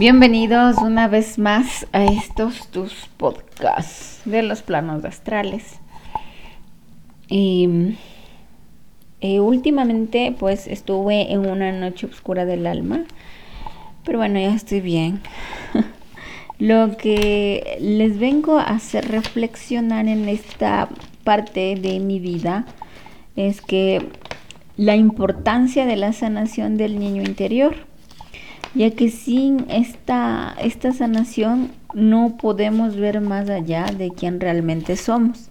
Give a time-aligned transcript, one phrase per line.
[0.00, 5.78] Bienvenidos una vez más a estos tus podcasts de los planos astrales.
[7.28, 7.98] Y
[9.20, 13.04] eh, últimamente pues estuve en una noche oscura del alma,
[14.02, 15.20] pero bueno, ya estoy bien.
[16.58, 20.88] Lo que les vengo a hacer reflexionar en esta
[21.24, 22.64] parte de mi vida
[23.36, 24.08] es que
[24.78, 27.89] la importancia de la sanación del niño interior
[28.74, 35.48] ya que sin esta, esta sanación no podemos ver más allá de quién realmente somos.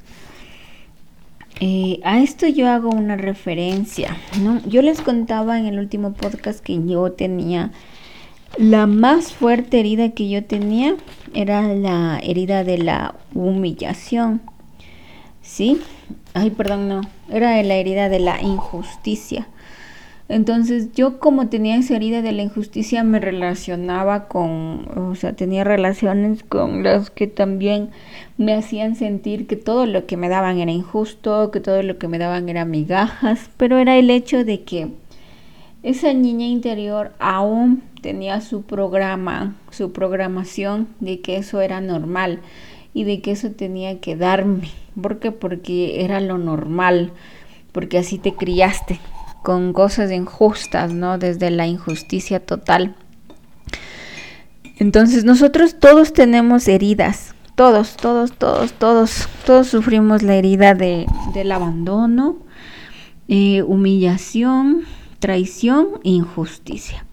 [1.61, 4.61] Eh, a esto yo hago una referencia, ¿no?
[4.65, 7.71] Yo les contaba en el último podcast que yo tenía
[8.57, 10.95] la más fuerte herida que yo tenía
[11.33, 14.41] era la herida de la humillación.
[15.41, 15.81] ¿Sí?
[16.33, 17.01] Ay, perdón, no.
[17.29, 19.47] Era la herida de la injusticia.
[20.29, 25.63] Entonces yo como tenía esa herida de la injusticia me relacionaba con, o sea, tenía
[25.63, 27.89] relaciones con las que también
[28.37, 32.07] me hacían sentir que todo lo que me daban era injusto, que todo lo que
[32.07, 34.89] me daban era migajas, pero era el hecho de que
[35.81, 42.39] esa niña interior aún tenía su programa, su programación de que eso era normal
[42.93, 44.69] y de que eso tenía que darme.
[45.01, 45.31] ¿Por qué?
[45.31, 47.13] Porque era lo normal,
[47.71, 48.99] porque así te criaste
[49.49, 51.17] con cosas injustas, ¿no?
[51.17, 52.95] Desde la injusticia total.
[54.77, 61.51] Entonces nosotros todos tenemos heridas, todos, todos, todos, todos, todos sufrimos la herida de, del
[61.51, 62.37] abandono,
[63.27, 64.83] eh, humillación,
[65.17, 67.03] traición injusticia.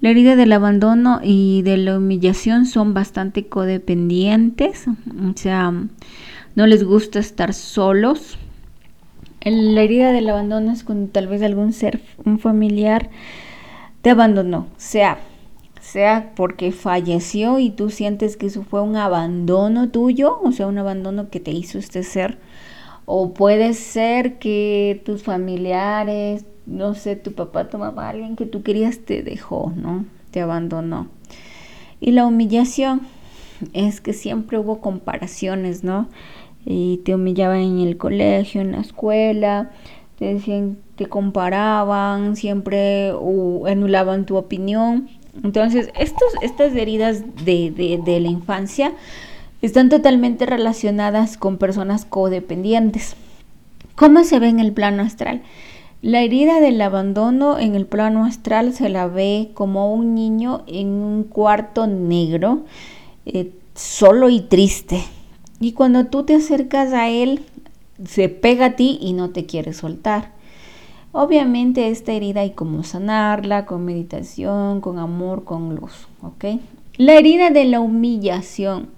[0.00, 5.72] La herida del abandono y de la humillación son bastante codependientes, o sea,
[6.56, 8.36] no les gusta estar solos,
[9.44, 13.10] la herida del abandono es cuando tal vez algún ser, un familiar,
[14.02, 15.18] te abandonó, sea,
[15.80, 20.78] sea porque falleció y tú sientes que eso fue un abandono tuyo, o sea, un
[20.78, 22.38] abandono que te hizo este ser,
[23.04, 28.62] o puede ser que tus familiares, no sé, tu papá, tu mamá, alguien que tú
[28.62, 30.04] querías te dejó, ¿no?
[30.30, 31.08] Te abandonó.
[32.00, 33.02] Y la humillación
[33.72, 36.08] es que siempre hubo comparaciones, ¿no?
[36.64, 39.70] Y te humillaban en el colegio, en la escuela,
[40.18, 43.12] te decían, te comparaban, siempre
[43.66, 45.08] anulaban tu opinión.
[45.42, 48.92] Entonces, estos, estas heridas de, de la infancia
[49.62, 53.16] están totalmente relacionadas con personas codependientes.
[53.94, 55.42] ¿Cómo se ve en el plano astral?
[56.02, 60.88] La herida del abandono en el plano astral se la ve como un niño en
[60.88, 62.64] un cuarto negro,
[63.24, 65.04] eh, solo y triste.
[65.62, 67.44] Y cuando tú te acercas a él,
[68.04, 70.32] se pega a ti y no te quiere soltar.
[71.12, 76.60] Obviamente esta herida hay como sanarla con meditación, con amor, con luz, ¿ok?
[76.96, 78.88] La herida de la humillación.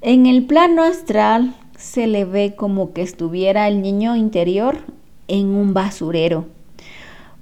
[0.00, 4.78] En el plano astral se le ve como que estuviera el niño interior
[5.28, 6.46] en un basurero,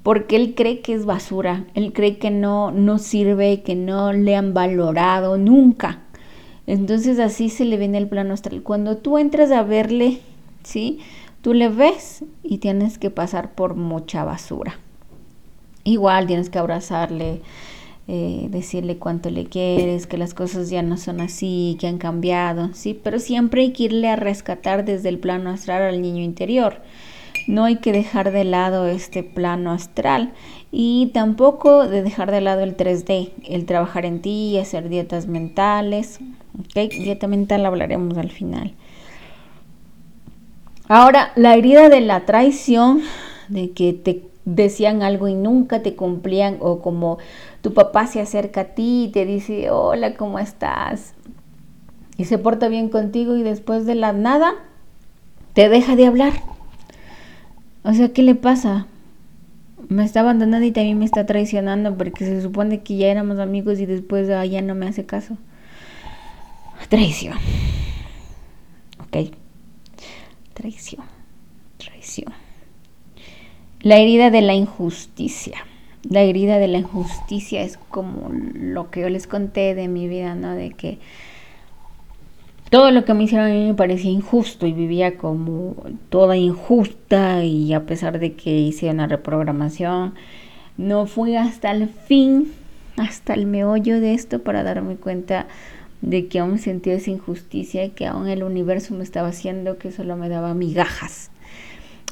[0.02, 4.34] porque él cree que es basura, él cree que no, no sirve, que no le
[4.34, 6.00] han valorado nunca.
[6.68, 8.62] Entonces así se le viene el plano astral.
[8.62, 10.20] Cuando tú entras a verle,
[10.64, 10.98] ¿sí?
[11.40, 14.78] Tú le ves y tienes que pasar por mucha basura.
[15.84, 17.40] Igual tienes que abrazarle,
[18.06, 22.74] eh, decirle cuánto le quieres, que las cosas ya no son así, que han cambiado,
[22.74, 22.92] ¿sí?
[22.92, 26.82] Pero siempre hay que irle a rescatar desde el plano astral al niño interior.
[27.46, 30.34] No hay que dejar de lado este plano astral
[30.70, 36.20] y tampoco de dejar de lado el 3D, el trabajar en ti, hacer dietas mentales,
[36.58, 36.90] ¿ok?
[36.90, 38.74] Dieta mental hablaremos al final.
[40.88, 43.02] Ahora, la herida de la traición,
[43.48, 47.18] de que te decían algo y nunca te cumplían, o como
[47.60, 51.14] tu papá se acerca a ti y te dice, hola, ¿cómo estás?
[52.16, 54.54] Y se porta bien contigo y después de la nada
[55.52, 56.32] te deja de hablar.
[57.84, 58.86] O sea, ¿qué le pasa?
[59.88, 63.78] Me está abandonando y también me está traicionando porque se supone que ya éramos amigos
[63.78, 65.36] y después ya no me hace caso.
[66.88, 67.34] Traición.
[69.00, 69.34] Ok.
[70.54, 71.04] Traición.
[71.76, 72.32] Traición.
[73.80, 75.64] La herida de la injusticia.
[76.08, 80.34] La herida de la injusticia es como lo que yo les conté de mi vida,
[80.34, 80.54] ¿no?
[80.54, 80.98] De que
[82.70, 85.74] todo lo que me hicieron a mí me parecía injusto y vivía como
[86.10, 90.14] toda injusta y a pesar de que hice una reprogramación,
[90.76, 92.52] no fui hasta el fin,
[92.96, 95.46] hasta el meollo de esto para darme cuenta
[96.00, 99.90] de que aún sentía esa injusticia y que aún el universo me estaba haciendo que
[99.90, 101.30] solo me daba migajas.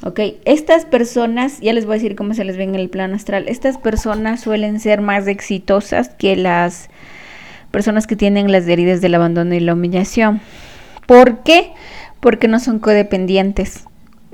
[0.03, 3.15] Ok, estas personas, ya les voy a decir cómo se les ve en el plano
[3.15, 6.89] astral, estas personas suelen ser más exitosas que las
[7.71, 10.39] personas que tienen las heridas del abandono y la humillación.
[11.07, 11.71] ¿Por qué?
[12.19, 13.85] Porque no son codependientes,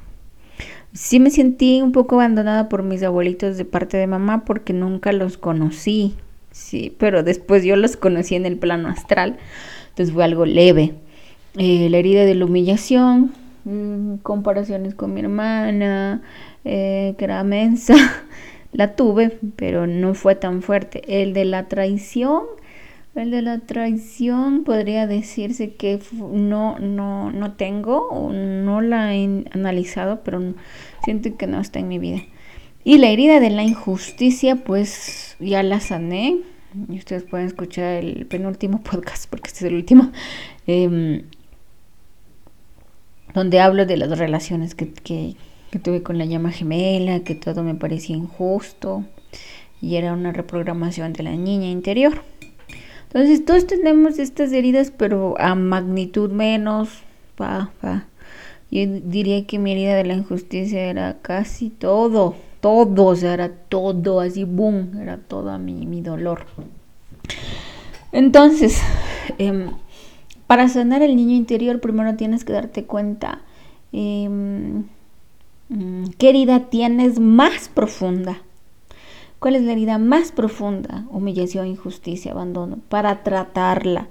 [0.93, 5.11] sí me sentí un poco abandonada por mis abuelitos de parte de mamá porque nunca
[5.11, 6.15] los conocí,
[6.51, 9.37] sí, pero después yo los conocí en el plano astral,
[9.89, 10.95] entonces fue algo leve.
[11.57, 13.33] Eh, la herida de la humillación,
[13.65, 16.21] mm, comparaciones con mi hermana,
[16.63, 17.93] eh, que era mensa,
[18.71, 21.21] la tuve, pero no fue tan fuerte.
[21.21, 22.43] El de la traición,
[23.15, 30.21] el de la traición podría decirse que no, no, no tengo, no la he analizado,
[30.23, 30.53] pero
[31.03, 32.21] siento que no está en mi vida.
[32.83, 36.37] Y la herida de la injusticia, pues ya la sané.
[36.89, 40.11] Y ustedes pueden escuchar el penúltimo podcast, porque este es el último,
[40.65, 41.23] em,
[43.33, 47.75] donde hablo de las relaciones que, que tuve con la llama gemela, que todo me
[47.75, 49.05] parecía injusto
[49.81, 52.23] y era una reprogramación de la niña interior.
[53.13, 56.89] Entonces todos tenemos estas heridas, pero a magnitud menos.
[58.71, 63.49] Yo diría que mi herida de la injusticia era casi todo, todo, o sea, era
[63.49, 66.45] todo, así, boom, era todo mi, mi dolor.
[68.13, 68.79] Entonces,
[69.37, 69.71] em,
[70.47, 73.41] para sanar el niño interior, primero tienes que darte cuenta
[73.91, 74.85] em,
[75.67, 78.41] mm, qué herida tienes más profunda.
[79.41, 81.07] ¿Cuál es la herida más profunda?
[81.09, 84.07] Humillación, injusticia, abandono, para tratarla.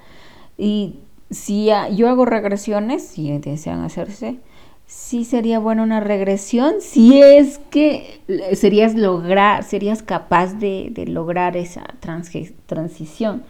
[0.59, 0.97] Y
[1.31, 4.41] si yo hago regresiones, si desean hacerse,
[4.87, 8.21] sí sería buena una regresión si es que
[8.55, 11.85] serías lograr, serías capaz de, lograr esa
[12.67, 13.45] transición.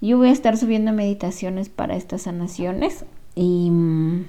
[0.00, 3.04] Yo voy a estar subiendo meditaciones para estas sanaciones
[3.34, 4.26] y mm,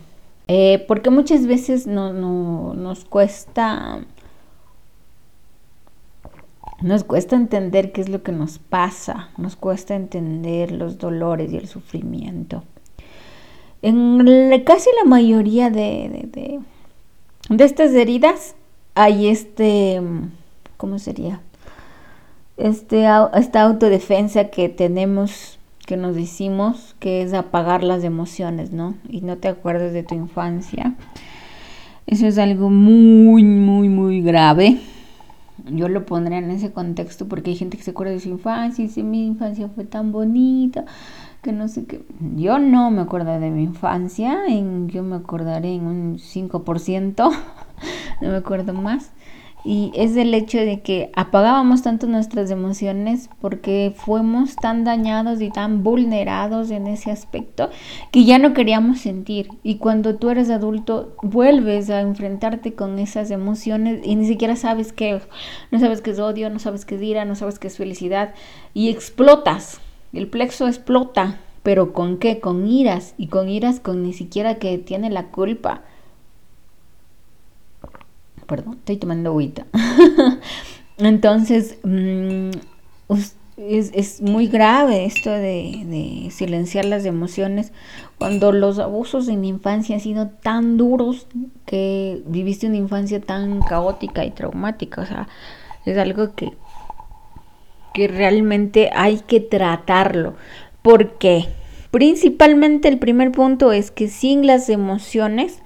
[0.48, 4.04] eh, porque muchas veces no, no, nos cuesta
[6.86, 11.58] nos cuesta entender qué es lo que nos pasa, nos cuesta entender los dolores y
[11.58, 12.64] el sufrimiento.
[13.82, 14.24] En
[14.66, 16.30] casi la mayoría de,
[17.50, 18.56] de, estas heridas
[18.94, 20.00] hay este,
[20.78, 21.42] ¿cómo sería?
[22.56, 28.94] Este, esta autodefensa que tenemos, que nos decimos, que es apagar las emociones, ¿no?
[29.10, 30.94] Y no te acuerdas de tu infancia.
[32.06, 34.78] Eso es algo muy, muy, muy grave
[35.72, 38.84] yo lo pondré en ese contexto porque hay gente que se acuerda de su infancia
[38.84, 40.86] y dice mi infancia fue tan bonita
[41.42, 42.04] que no sé qué.
[42.36, 47.16] Yo no me acuerdo de mi infancia, en, yo me acordaré en un 5%,
[48.22, 49.12] no me acuerdo más.
[49.66, 55.50] Y es el hecho de que apagábamos tanto nuestras emociones porque fuimos tan dañados y
[55.50, 57.72] tan vulnerados en ese aspecto
[58.12, 59.50] que ya no queríamos sentir.
[59.64, 64.94] Y cuando tú eres adulto, vuelves a enfrentarte con esas emociones y ni siquiera sabes
[64.94, 65.20] qué,
[65.72, 68.36] no sabes qué es odio, no sabes qué es ira, no sabes qué es felicidad
[68.76, 69.82] y explotas.
[70.14, 72.40] El plexo explota, pero ¿con qué?
[72.40, 75.82] Con iras y con iras con ni siquiera que tiene la culpa
[78.46, 79.66] perdón, estoy tomando agüita.
[80.98, 82.52] Entonces, mm,
[83.58, 87.74] es, muy grave esto de, silenciar las emociones
[88.18, 91.28] cuando los abusos en infancia han sido tan duros
[91.66, 95.02] que viviste una infancia tan caótica y traumática.
[95.02, 95.28] O sea,
[95.86, 96.52] es algo que,
[97.94, 100.36] que realmente hay que tratarlo.
[100.82, 101.48] porque
[101.96, 105.60] Principalmente el primer punto es que sin las emociones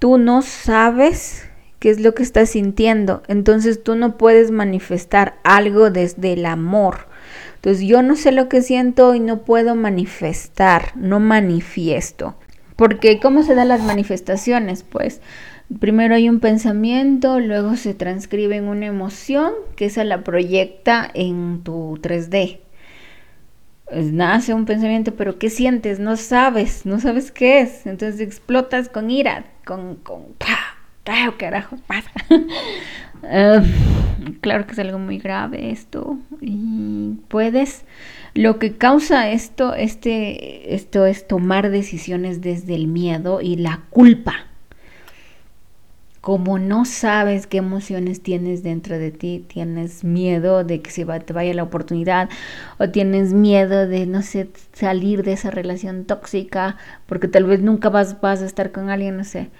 [0.00, 1.48] tú no sabes
[1.84, 3.22] qué es lo que estás sintiendo.
[3.28, 7.08] Entonces tú no puedes manifestar algo desde el amor.
[7.56, 12.36] Entonces yo no sé lo que siento y no puedo manifestar, no manifiesto.
[12.74, 14.82] Porque ¿cómo se dan las manifestaciones?
[14.82, 15.20] Pues
[15.78, 21.60] primero hay un pensamiento, luego se transcribe en una emoción que esa la proyecta en
[21.64, 22.60] tu 3D.
[23.90, 25.98] Pues nace un pensamiento, pero ¿qué sientes?
[25.98, 27.84] No sabes, no sabes qué es.
[27.84, 30.22] Entonces explotas con ira, con, con
[31.04, 31.76] ¿qué carajo?
[33.22, 33.62] Ah,
[34.40, 36.18] claro que es algo muy grave esto.
[36.40, 37.84] Y puedes
[38.34, 44.46] lo que causa esto este esto es tomar decisiones desde el miedo y la culpa.
[46.20, 51.32] Como no sabes qué emociones tienes dentro de ti, tienes miedo de que se te
[51.34, 52.30] vaya la oportunidad
[52.78, 57.90] o tienes miedo de, no sé, salir de esa relación tóxica porque tal vez nunca
[57.90, 59.50] vas, vas a estar con alguien, no sé,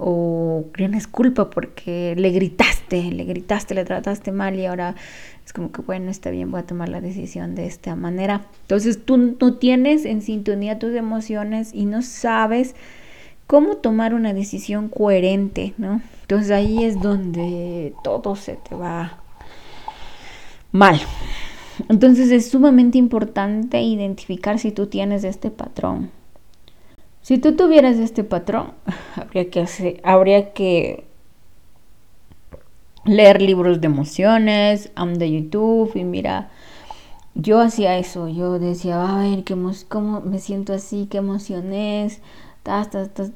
[0.00, 4.94] o tienes culpa porque le gritaste, le gritaste, le trataste mal y ahora
[5.44, 8.46] es como que bueno, está bien, voy a tomar la decisión de esta manera.
[8.62, 12.74] Entonces tú no tienes en sintonía tus emociones y no sabes
[13.46, 16.00] cómo tomar una decisión coherente, ¿no?
[16.22, 19.18] Entonces ahí es donde todo se te va
[20.72, 20.98] mal.
[21.88, 26.10] Entonces es sumamente importante identificar si tú tienes este patrón.
[27.22, 28.72] Si tú tuvieras este patrón,
[29.16, 31.04] habría que, hacer, habría que
[33.04, 36.50] leer libros de emociones, de YouTube y mira,
[37.34, 39.56] yo hacía eso, yo decía, a ver, ¿qué
[39.88, 41.06] ¿cómo me siento así?
[41.10, 42.20] ¿Qué emociones?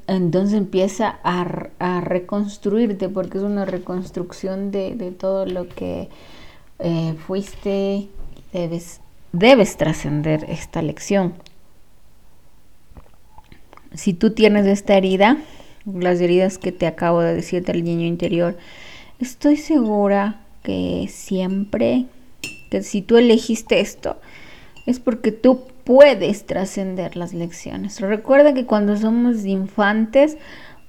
[0.07, 6.09] Entonces empieza a, reconstruirte porque es una reconstrucción de, todo lo que
[6.79, 8.07] eh, fuiste.
[8.53, 9.01] Debes,
[9.33, 11.33] debes trascender esta lección
[13.95, 15.37] si tú tienes esta herida,
[15.85, 18.57] las heridas que te acabo de decir del niño interior,
[19.19, 22.05] estoy segura que siempre,
[22.71, 24.17] que si tú elegiste esto,
[24.85, 28.01] es porque tú puedes trascender las lecciones.
[28.01, 30.37] Recuerda que cuando somos infantes,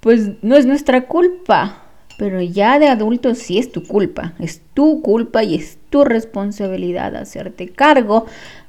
[0.01, 1.83] pues no es nuestra culpa,
[2.19, 7.15] pero ya de adultos sí es tu culpa, es tu culpa y es tu responsabilidad
[7.15, 8.27] hacerte cargo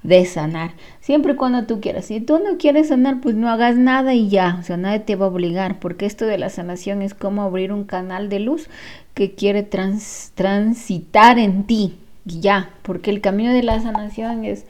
[0.07, 0.71] de sanar.
[1.01, 2.05] Siempre y cuando tú quieras.
[2.05, 4.55] Si tú no quieres sanar, pues no hagas nada y ya.
[4.57, 7.73] O sea, nadie te va a obligar, porque esto de la sanación es como abrir
[7.73, 8.69] un canal de luz
[9.13, 11.97] que quiere transitar en ti.
[12.25, 14.65] Y ya, porque el camino de la sanación es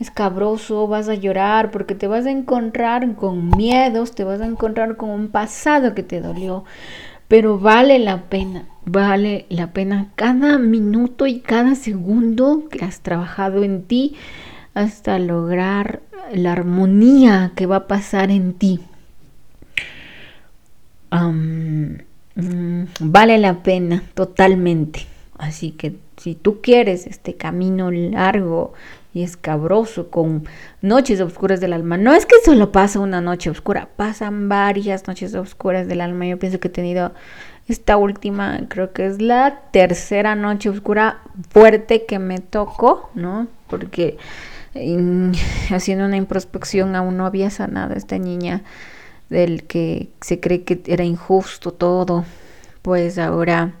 [0.00, 4.96] escabroso, vas a llorar porque te vas a encontrar con miedos, te vas a encontrar
[4.96, 6.64] con un pasado que te dolió,
[7.26, 13.64] pero vale la pena, vale la pena cada minuto y cada segundo que has trabajado
[13.64, 14.14] en ti
[14.78, 18.80] hasta lograr la armonía que va a pasar en ti.
[21.10, 25.06] Mm, vale la pena totalmente.
[25.36, 28.72] Así que si tú quieres este camino largo
[29.12, 30.44] y escabroso con
[30.80, 35.34] noches oscuras del alma, no es que solo pasa una noche oscura, pasan varias noches
[35.34, 36.26] oscuras del alma.
[36.26, 37.12] Yo pienso que he tenido
[37.66, 41.18] esta última, creo que es la tercera noche oscura
[41.50, 43.48] fuerte que me tocó, ¿no?
[43.66, 44.18] Porque
[45.70, 48.62] haciendo una introspección aún no había sanado esta niña
[49.28, 52.24] del que se cree que era injusto todo,
[52.82, 53.74] pues ahora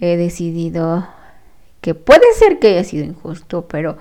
[0.00, 1.08] he decidido
[1.80, 3.98] que puede ser que haya sido injusto, pero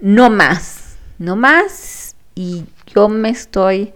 [0.00, 2.16] no más, no más.
[2.34, 3.92] Y yo me estoy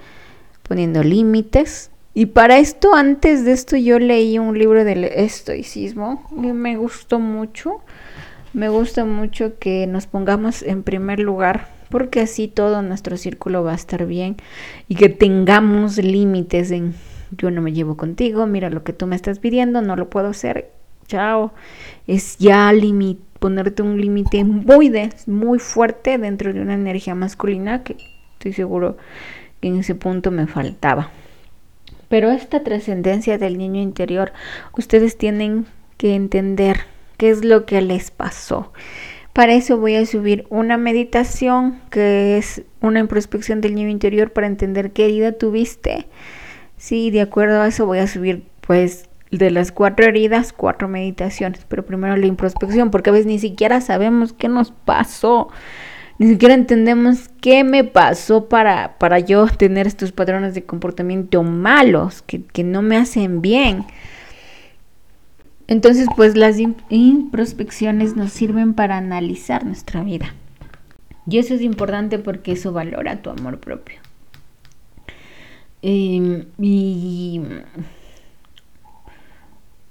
[0.62, 1.90] poniendo límites.
[2.14, 7.18] Y para esto, antes de esto, yo leí un libro del estoicismo y me gustó
[7.18, 7.82] mucho.
[8.52, 13.72] Me gusta mucho que nos pongamos en primer lugar porque así todo nuestro círculo va
[13.72, 14.36] a estar bien
[14.88, 16.94] y que tengamos límites en
[17.30, 20.28] yo no me llevo contigo, mira lo que tú me estás pidiendo, no lo puedo
[20.28, 20.70] hacer,
[21.06, 21.52] chao.
[22.06, 22.72] Es ya
[23.38, 24.92] ponerte un límite muy,
[25.26, 27.96] muy fuerte dentro de una energía masculina que
[28.34, 28.96] estoy seguro
[29.60, 31.10] que en ese punto me faltaba.
[32.08, 34.32] Pero esta trascendencia del niño interior,
[34.76, 36.84] ustedes tienen que entender
[37.16, 38.72] qué es lo que les pasó.
[39.32, 44.46] Para eso voy a subir una meditación que es una introspección del niño interior para
[44.46, 46.06] entender qué herida tuviste.
[46.78, 51.66] Sí, de acuerdo a eso voy a subir pues de las cuatro heridas, cuatro meditaciones,
[51.68, 55.48] pero primero la introspección, porque a veces ni siquiera sabemos qué nos pasó,
[56.18, 62.22] ni siquiera entendemos qué me pasó para, para yo tener estos patrones de comportamiento malos,
[62.22, 63.84] que, que no me hacen bien.
[65.68, 66.58] Entonces, pues las
[66.90, 70.34] introspecciones nos sirven para analizar nuestra vida.
[71.28, 73.96] Y eso es importante porque eso valora tu amor propio.
[75.82, 77.40] Em, y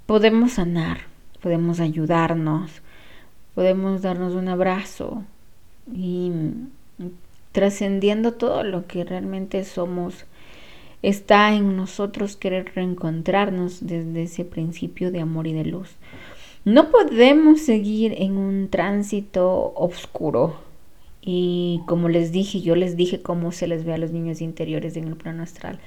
[0.06, 1.00] podemos sanar,
[1.42, 2.82] podemos ayudarnos,
[3.54, 5.24] podemos darnos un abrazo
[5.92, 6.32] y
[7.52, 10.24] trascendiendo todo lo que realmente somos
[11.02, 15.96] está en nosotros querer reencontrarnos desde ese principio de amor y de luz.
[16.64, 20.56] No podemos seguir en un tránsito oscuro.
[21.22, 24.96] Y como les dije, yo les dije cómo se les ve a los niños interiores
[24.96, 25.78] en el plano astral.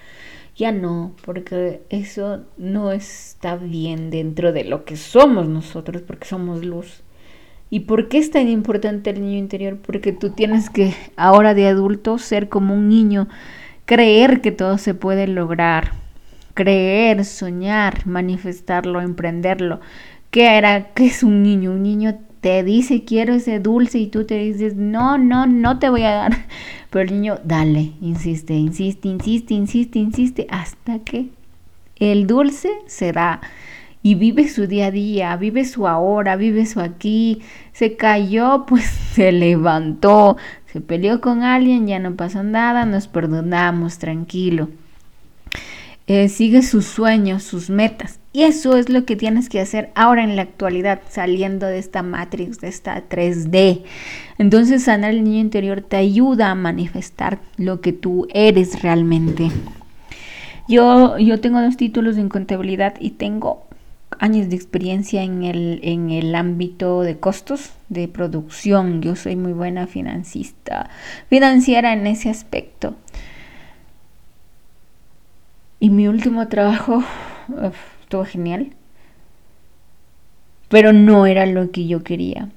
[0.55, 6.65] Ya no, porque eso no está bien dentro de lo que somos nosotros, porque somos
[6.65, 7.01] luz.
[7.69, 9.77] ¿Y por qué es tan importante el niño interior?
[9.77, 13.27] Porque tú tienes que, ahora de adulto, ser como un niño
[13.89, 15.93] creer que todo se puede lograr,
[16.53, 19.79] creer, soñar, manifestarlo, emprenderlo.
[20.29, 20.93] ¿Qué era?
[20.93, 21.71] ¿Qué es un niño?
[21.71, 25.89] Un niño te dice quiero ese dulce y tú te dices no, no, no te
[25.89, 26.37] voy a dar.
[26.91, 31.29] Pero el niño, dale, insiste, insiste, insiste, insiste, insiste, hasta que
[31.95, 33.41] el dulce será
[34.01, 37.41] y vive su día a día, vive su ahora, vive su aquí.
[37.73, 40.37] Se cayó, pues se levantó,
[40.71, 44.69] se peleó con alguien, ya no pasa nada, nos perdonamos, tranquilo.
[46.05, 48.19] Eh, sigue sus sueños, sus metas.
[48.33, 52.03] Y eso es lo que tienes que hacer ahora en la actualidad, saliendo de esta
[52.03, 53.83] matrix, de esta 3D.
[54.37, 59.49] Entonces sanar el niño interior te ayuda a manifestar lo que tú eres realmente.
[60.67, 63.68] Yo, yo tengo dos títulos en contabilidad y tengo
[64.19, 69.01] años de experiencia en el, en el ámbito de costos de producción.
[69.01, 70.89] Yo soy muy buena financista,
[71.29, 72.95] financiera en ese aspecto.
[75.79, 77.03] Y mi último trabajo
[78.01, 78.73] estuvo genial,
[80.67, 82.49] pero no era lo que yo quería.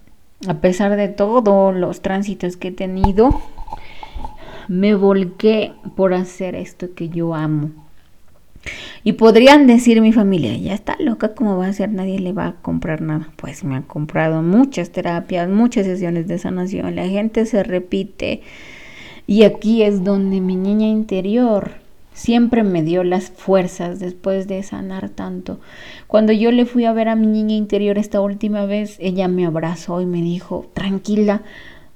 [0.49, 3.41] A pesar de todos los tránsitos que he tenido,
[4.67, 7.71] me volqué por hacer esto que yo amo.
[9.05, 11.91] Y podrían decir mi familia, ya está loca, ¿cómo va a ser?
[11.91, 13.31] Nadie le va a comprar nada.
[13.37, 16.95] Pues me han comprado muchas terapias, muchas sesiones de sanación.
[16.95, 18.43] La gente se repite.
[19.27, 21.73] Y aquí es donde mi niña interior
[22.13, 25.59] siempre me dio las fuerzas después de sanar tanto.
[26.07, 29.47] Cuando yo le fui a ver a mi niña interior esta última vez, ella me
[29.47, 31.43] abrazó y me dijo, tranquila,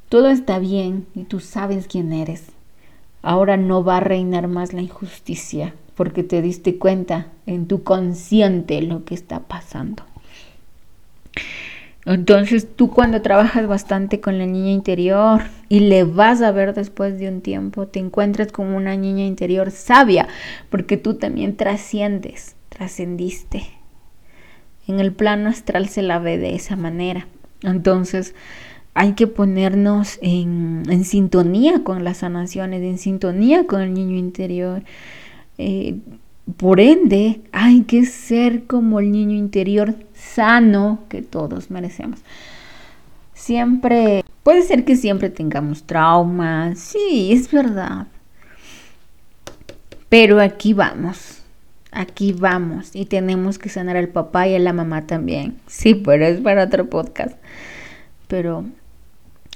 [0.08, 2.44] todo está bien y tú sabes quién eres.
[3.22, 8.80] Ahora no va a reinar más la injusticia porque te diste cuenta en tu consciente
[8.82, 10.04] lo que está pasando.
[12.04, 17.18] Entonces tú cuando trabajas bastante con la niña interior y le vas a ver después
[17.18, 20.28] de un tiempo, te encuentras como una niña interior sabia,
[20.70, 23.64] porque tú también trasciendes, trascendiste.
[24.86, 27.26] En el plano astral se la ve de esa manera.
[27.62, 28.36] Entonces
[28.94, 34.84] hay que ponernos en, en sintonía con las sanaciones, en sintonía con el niño interior.
[35.58, 35.98] Eh,
[36.58, 42.20] por ende, hay que ser como el niño interior sano que todos merecemos.
[43.34, 48.06] Siempre, puede ser que siempre tengamos traumas, sí, es verdad.
[50.08, 51.42] Pero aquí vamos,
[51.90, 55.58] aquí vamos y tenemos que sanar al papá y a la mamá también.
[55.66, 57.36] Sí, pero es para otro podcast.
[58.28, 58.64] Pero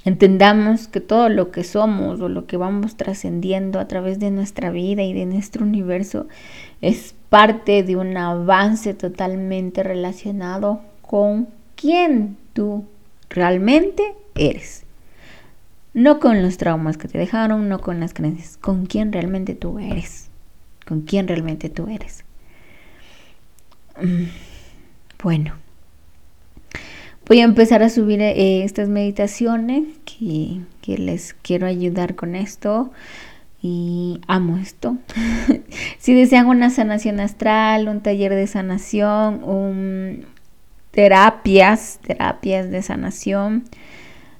[0.03, 4.71] Entendamos que todo lo que somos o lo que vamos trascendiendo a través de nuestra
[4.71, 6.27] vida y de nuestro universo
[6.81, 12.85] es parte de un avance totalmente relacionado con quién tú
[13.29, 14.85] realmente eres.
[15.93, 19.77] No con los traumas que te dejaron, no con las creencias, con quién realmente tú
[19.77, 20.29] eres.
[20.87, 22.23] Con quién realmente tú eres.
[24.01, 24.23] Mm,
[25.21, 25.53] bueno.
[27.31, 32.91] Voy a empezar a subir eh, estas meditaciones que, que, les quiero ayudar con esto
[33.61, 34.97] y amo esto.
[35.97, 40.25] si desean una sanación astral, un taller de sanación, un,
[40.91, 43.63] terapias, terapias de sanación,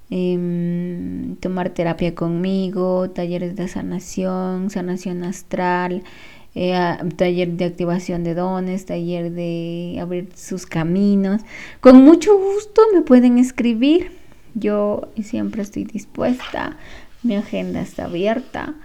[0.10, 6.04] em, tomar terapia conmigo, talleres de sanación, sanación astral,
[6.54, 11.42] eh, taller de activación de dones, taller de abrir sus caminos.
[11.80, 14.12] Con mucho gusto me pueden escribir.
[14.54, 16.78] Yo siempre estoy dispuesta,
[17.24, 18.76] mi agenda está abierta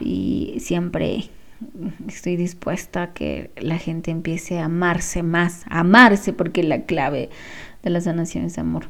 [0.00, 1.30] y siempre
[2.08, 7.30] estoy dispuesta a que la gente empiece a amarse más, a amarse porque la clave
[7.84, 8.88] de la sanación es amor.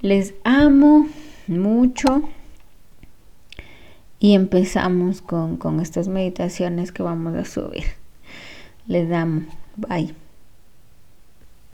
[0.00, 1.06] Les amo
[1.46, 2.28] mucho
[4.20, 7.84] y empezamos con, con estas meditaciones que vamos a subir.
[8.86, 9.46] Les amo.
[9.76, 10.14] Bye.